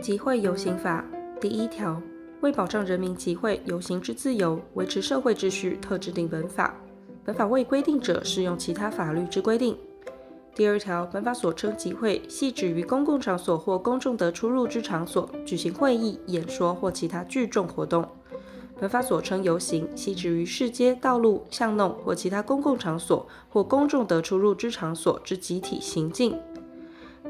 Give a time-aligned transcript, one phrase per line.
[0.00, 1.04] 集会游行法
[1.40, 2.00] 第一条，
[2.40, 6.74] 为保障人民集会游行之自由，维持社会秩序，特制定本法。
[7.22, 9.76] 本法未规定者，适用其他法律之规定。
[10.54, 18.06] 第二条，本法所称集会，系指于公共场所或公众得出入之场所举行会议、演说或其他聚众活动。
[18.80, 26.34] 本法所称游行，系指于市街、道路、巷弄或其他公共场所或公众得出入之场所之集体行进。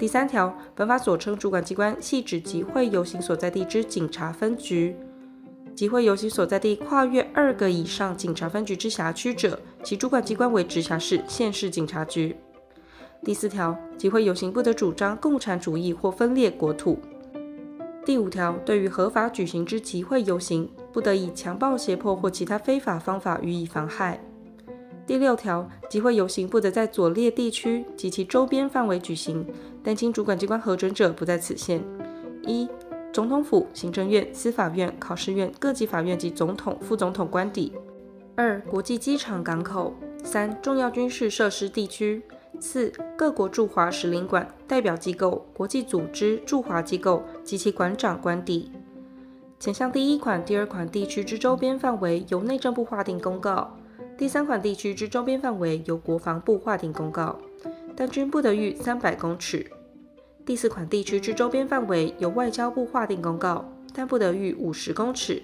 [0.00, 4.96] 第三条，本法所称主管机关，系指集会游行所在地之警察分局。
[5.74, 12.34] 集会游行所在地跨越二个以上警察分局之辖区者，其主管机关为直辖市、县市警察局。
[13.22, 16.98] 第四条，集会游行不得主张共产主义或分裂国土。
[18.02, 24.18] 第五条，对于合法举行之集会游行，不得以强暴、胁迫或其他非法方法予以妨害。
[25.06, 29.44] 第六条，集会游行不得在左列地区及其周边范围举行，
[29.82, 31.82] 但经主管机关核准者不在此限：
[32.42, 32.68] 一、
[33.12, 37.72] 总统府、行政院、司法院、考试院、各级法院及总统、副总统官邸；
[38.36, 42.20] 二、国际机场、港口；三、重要军事设施地区；
[42.60, 48.70] 四、各国驻华使领馆、代表机构、国际组织驻华机构及其馆长、官邸。
[49.58, 53.76] 前项第一款、第二款地区之周边范围由内政部划定公告。
[54.16, 57.38] 第三款地区之周边范围由国防部划定公告，
[57.96, 59.70] 但均不得逾三百公尺。
[60.46, 65.40] 第四款地区之周边范围由外交部划定公告，但不得逾五十公尺。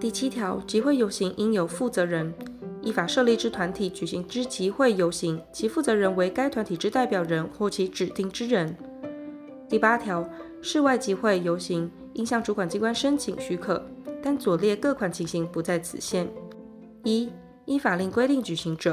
[0.00, 2.32] 第七条，集会游行应有负责人，
[2.80, 8.74] 依法设立之团体举行之集会游行，其负责人为该团体之代表人或其指定之人。
[9.68, 10.26] 第八条，
[10.62, 13.84] 室外集会游行应向主管机关申请许可，
[14.22, 16.28] 但左列各款情形不在此限：
[17.02, 17.30] 一、
[17.66, 18.92] 依法令规定举行者；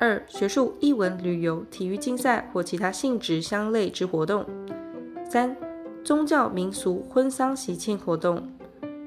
[0.00, 4.44] 二、学术、艺文、旅游、体育竞赛或其他性质相类之活动；
[5.28, 5.56] 三、
[6.04, 8.48] 宗教、民俗、婚丧喜庆活动。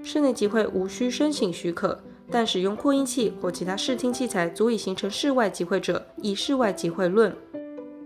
[0.03, 1.97] 室内集会无需申请许可，
[2.29, 7.33] 但使用扩音器或其他视听器材足以形成室外集会者，以室外集会论。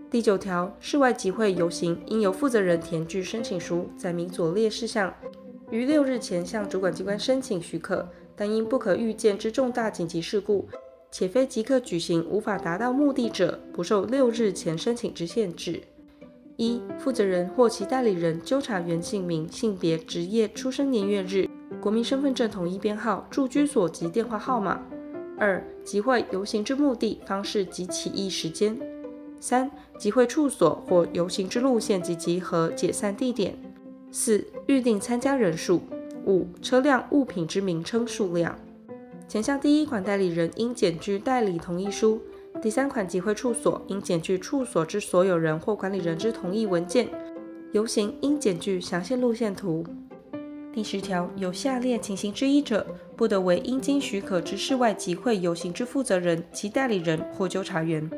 [0.08, 5.12] 第九条，室外集会游行应由负责人填具申请书，载明左列事项，
[5.72, 8.08] 于六日前向主管机关申请许可。
[8.38, 10.68] 但因不可预见之重大紧急事故，
[11.10, 15.82] 且非即刻举行，无法达到目的者，不受六日前申请之限制。
[16.56, 21.48] 一、负责人或其代理人纠察员姓名、性别、职业、出生年月日、
[21.80, 24.80] 国民身份证统一编号、住居所及电话号码。
[25.38, 28.74] 二、集会游行之目的、方式及起义时间。
[29.38, 33.54] 三、集会处所或游行之路线及集合解散地点。
[34.10, 35.82] 四、预定参加人数。
[36.24, 38.58] 五、车辆物品之名称数量。
[39.28, 42.18] 前项第一款代理人应检具代理同意书；
[42.62, 47.08] 第三款集会处所应检具处所之所有人或管理人之同意文件。
[47.72, 49.84] 游行应检具详细路线图。
[50.72, 52.86] 第十条，有下列情形之一者，
[53.16, 58.08] 不得为应经许可之室外集会游行之负责人、其代理人或纠察员：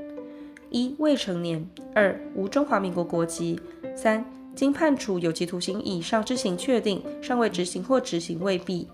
[0.69, 1.65] 一、未成年；
[1.95, 3.57] 二、无中华民国国籍；
[3.97, 4.23] 三、
[4.55, 8.87] 经判处有期徒刑以上之刑确定，尚未执行或执行未毕，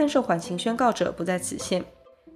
[0.00, 1.84] 但受缓刑宣告者不在此限。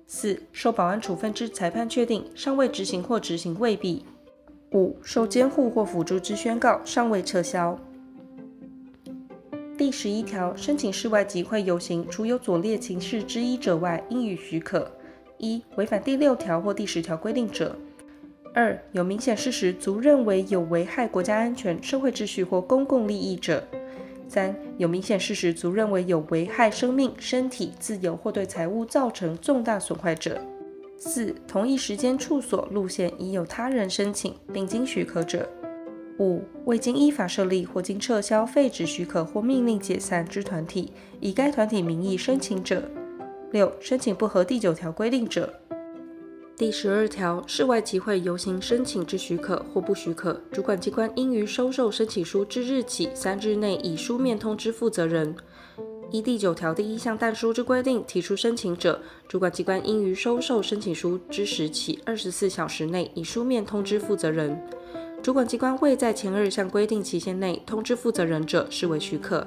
[0.07, 4.05] 四、受保安处分之裁判确定，尚未执行或执行未毕。
[4.73, 7.79] 五、受监护或辅助之宣告，尚未撤销。
[9.79, 14.93] 第十一条，申请室外集会游行，除有左列情事之一者外，应予许可：
[15.39, 17.75] 一、违反第六条或第十条规定者。
[18.53, 23.63] 二、有明显事实足认为有危害国家安全、社会秩序或公共利益者；
[24.29, 30.33] 三、有明显事实足认为有危害生命、身体、自由或对财物造成重大损坏者；
[30.99, 35.41] 四、同一时间、处所、路线已有他人申请并经许可者；
[36.19, 42.79] 五、未经依法设立或经撤销、废止许可或命令解散之团体，以该团体名义申请者；
[43.53, 45.53] 六、申请不合第九条规定者。
[46.57, 55.35] 第十二条，室外集会游行申请之许可或不许可，主管机关应于收受申请书之日起三日内，以书面通知负责人。
[56.13, 64.57] 依第九条第一项但书之规定提出申请者，主管机关应于收受申请书之时起二十四小时内，以书面通知负责人。
[65.21, 69.45] 主管机关未在前二项规定期限内通知负责人者，视为许可。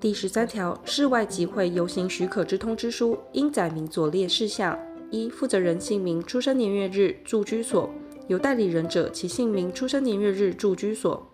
[0.00, 4.78] 第十三条，室外集会游行许可之通知书，应载明左列事项。
[5.10, 7.88] 一、负责人姓名、出生年月日、住居所；
[8.26, 11.30] 有代理人者，其姓名、出生年月日、住居所。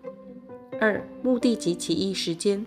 [0.79, 2.65] 二、目的及起义时间。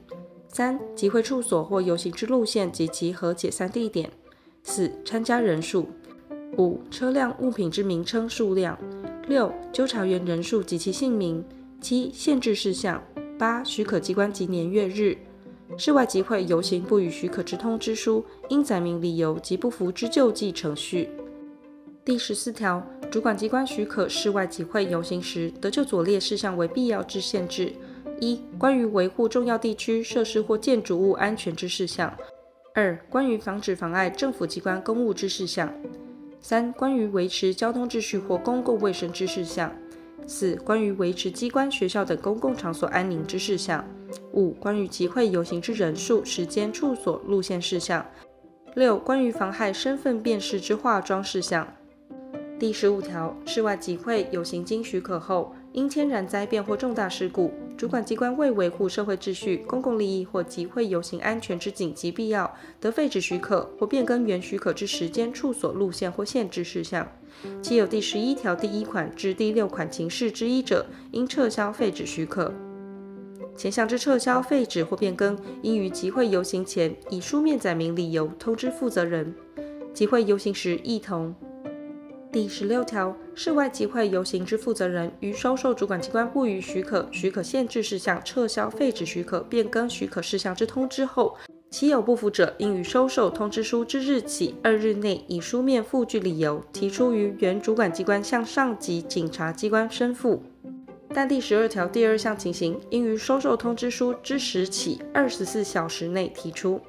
[0.48, 4.10] 三、集会处所或游行之路线及集合解散地点。
[4.62, 5.88] 四、参加人数。
[6.58, 8.78] 五、车辆物品之名称数量。
[9.26, 11.44] 六、纠察员人数及其姓名。
[11.80, 13.02] 七、限制事项。
[13.36, 15.18] 八、许可机关及年月日。
[15.76, 21.10] 室外集会游行不予许可之通知书，应载明理由及不服之救济程序。
[22.04, 27.72] 第十四条，主管机关许可室外集会游行时，得就左列事项为必要之限制：
[28.20, 32.08] 一、关于维护重要地区设施或建筑物安全之事项；
[32.74, 35.68] 二、关于防止妨碍政府机关公务之事项；
[36.40, 39.70] 三、关于维持交通秩序或公共卫生之事项；
[40.26, 43.84] 四、关于维持机关、学校等公共场所安宁之事项。
[44.32, 48.02] 五、关于集会游行之人数、时间、处所、路线事项；
[48.74, 51.66] 六、关于妨害身份辨识之化妆事项。
[52.58, 67.10] 第十五条，室外集会游行经许可后，因天然灾变或重大事故，主管机关为维护社会秩序、公共利益或集会游行安全之紧急必要，得废止许可或变更原许可之时间、处所、路线或限制事项，
[67.60, 72.54] 其有第十一条第一款至第六款情事之一者，应撤销废止许可。
[73.56, 79.34] 前项之撤销、废止或变更，应于集会游行前以书面载明理由通知负责人；
[79.92, 81.34] 集会游行时亦同。
[82.34, 91.36] 第十六条，室外集会游行之负责人，于收受主管机关不予许可、许可限制事项、撤销、废止许可、变更许可事项之通知后，
[91.70, 100.42] 其有不服者，应于收受通知书之日起二日内，以书面附具理由，提出于原主管机关向上级警察机关申复。
[101.10, 106.80] 但第十二条第二项情形，应于收受通知书之时起二十四小时内提出。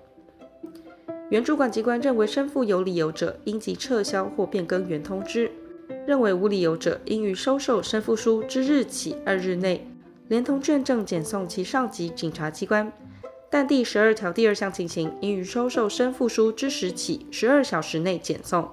[1.31, 5.49] 原主管机关认为申复有理由者，应即撤销或变更原通知；
[6.05, 9.87] 认为无理由者，应于收受申复书之日起二日内，
[10.27, 12.91] 连同卷证检送其上级警察机关。
[13.49, 18.69] 但第十二条第二项情形，应于收受申复书之时起十二小时内检送。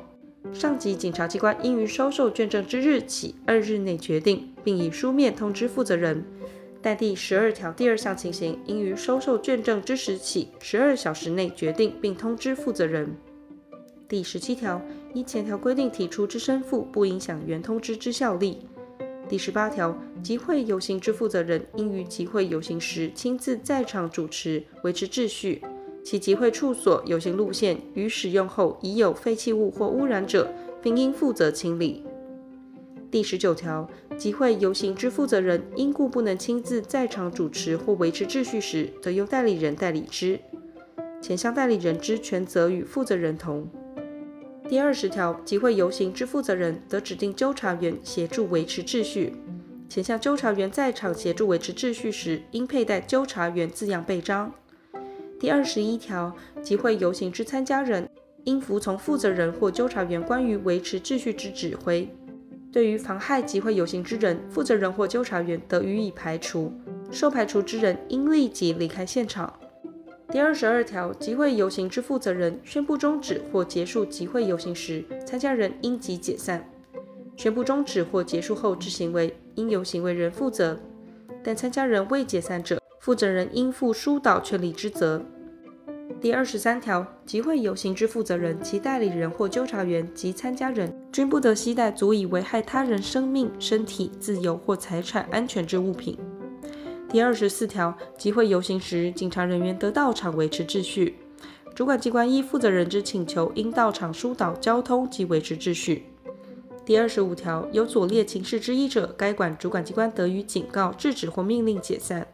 [0.53, 6.23] 上级警察机关应于收受卷证之日起二日内决定，并以书面通知负责人。
[6.83, 13.17] 但第十二条第二项情形，应于收受卷证之时起十二小时内决定，并通知负责人。
[14.09, 14.83] 第十七条，
[15.15, 18.67] 依前条规定提出之申复，不影响原通知之效力。
[19.29, 25.63] 第十八条，集会游行之负责人，应于集会游行时亲自在场主持，维持秩序。
[26.05, 30.53] 其集会处所、游行路线于使用后已有废弃物或污染者，
[30.83, 32.05] 并应负责清理。
[33.09, 33.89] 第十九条，
[34.23, 40.39] 集会游行之负责人因故不能亲自在场主持或维持秩序时，则由代理人代理之。
[41.21, 43.69] 前项代理人之权责与负责人同。
[44.69, 49.33] 第二十条，集会游行之负责人得指定纠察员协助维持秩序。
[49.89, 54.55] 前项纠察员在场协助维持秩序时，应佩戴“纠察员”字样背章。
[55.41, 56.33] 第二十一条，
[56.63, 58.09] 集会游行之参加人
[58.45, 62.09] 应服从负责人或纠察员关于维持秩序之指挥。
[62.73, 66.73] 对于妨害集会游行之人，负责人或纠察员得予以排除。
[67.11, 69.53] 受排除之人应立即离开现场。
[70.31, 76.67] 第二十二条，集会游行之负责人宣布终止或结束集会游行时，参加人应即解散。
[77.37, 80.81] 宣布终止或结束后之行为，应由行为人负责。
[81.45, 85.23] 但参加人未解散者，负责人应负疏导劝离之责。
[86.21, 96.17] 第二十三条，集会游行之负责人、其代理人或纠察员及参加人，均不得携带足以危害他人生命、身体、自由或财产安全之物品。
[97.09, 101.17] 第二十四条，集会游行时，警察人员得到场维持秩序。
[101.75, 106.07] 主管机关依负责人之请求，应到场疏导交通及维持秩序。
[106.85, 112.27] 第二十五条，有左列情事之一者，该管主管机关得予警告、制止或命令解散。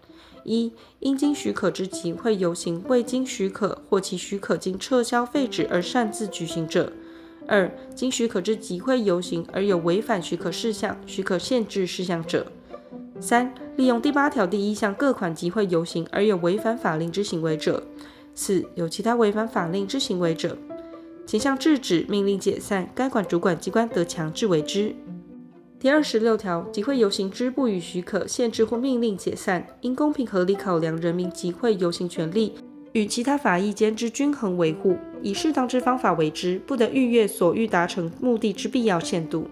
[0.49, 6.91] 一、应经许可之集会游行未经许可，或其许可经撤销废止而擅自举行者；
[7.47, 12.47] 二、经许可之集会游行而有违反许可事项、许可限制事项者；
[13.21, 17.83] 三、利用第八条第一项各款集会游行而有违反法令之行为者；
[18.35, 20.57] 四、有其他违反法令之行为者。
[21.27, 24.95] 前项制止、命令解散，该管主管机关得强制为之。
[25.81, 32.53] 第二十六条，集会游行之不予许可、限制或命令解散，应公平合理考量人民集会游行权利
[32.95, 39.47] 与其他法益间之均衡维护，以适当之方法为之，不得逾越所欲达成目的之必要限度。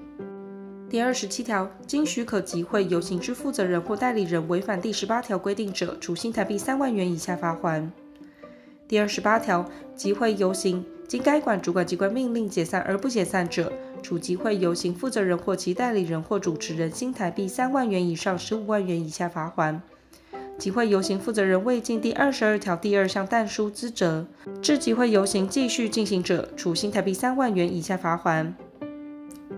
[0.91, 7.89] 第二十七条，经许可集会游行之负责人或代理人违反第十八条规定者，处新台币三万元以下罚锾。
[8.89, 9.65] 第二十八条，
[9.95, 13.73] 集会游行经该管主管机关命令解散而不解散者，
[14.07, 19.81] 处集会游行负责人或其代理人或主持人新台币三万元以上十五万元以下罚锾。
[20.57, 24.25] 集会游行负责人未尽第二十二条第二项但书资责，
[24.63, 28.53] 致集会游行继续进行者，处新台币三万元以下罚锾。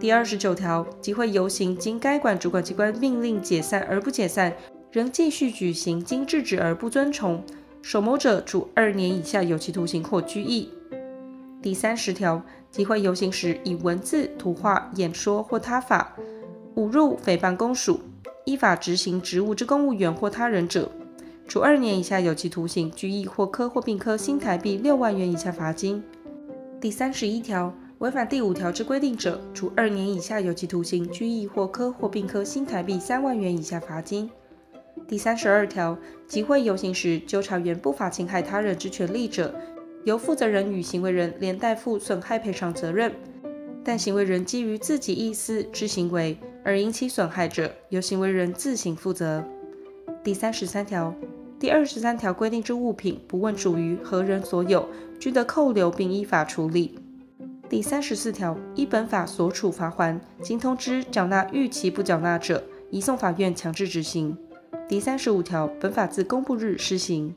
[0.00, 4.54] 第二十九条，集会游行经该管主管机关命令解散而不解散，
[4.90, 7.44] 仍继续举行，经制止而不遵从，
[7.82, 10.70] 首谋者处二年以下有期徒刑或拘役。
[11.60, 12.40] 第三十条，
[12.70, 16.14] 集会游行时以文字、图画、演说或他法
[16.76, 18.00] 侮辱、诽谤公署、
[18.44, 20.90] 依法执行职务之公务员或他人者，
[21.46, 26.02] 处二年以下有期徒刑、拘役或科或并科新台币六万元以下罚金。
[26.80, 34.30] 第三十一条，违反第五条之规定者，处二年以下有期徒刑、拘役或科或并科新台币三万元以下罚金。
[35.08, 35.98] 第三十二条，
[36.28, 39.54] 集会游行时，纠察员不法侵害他人之权利者，
[40.04, 43.10] 由负责人与行为人连带负损害赔偿责任；
[43.84, 49.44] 但行为人基于自己意思之行为而引起损害者，由行为人自行负责。
[50.24, 51.14] 第三十三条，
[51.58, 54.88] 第二十三条规定之物品，不问属于何人所有，
[55.18, 56.98] 均得扣留并依法处理。
[57.68, 64.36] 第三十四条，依本法所处罚锾，经通知缴纳逾期不缴纳者，移送法院强制执行。
[64.88, 67.34] 第三十五条，本法自公布日施行。